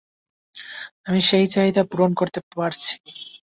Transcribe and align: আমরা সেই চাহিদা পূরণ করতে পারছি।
আমরা 1.01 1.21
সেই 1.29 1.45
চাহিদা 1.53 1.81
পূরণ 1.91 2.11
করতে 2.19 2.39
পারছি। 2.51 2.91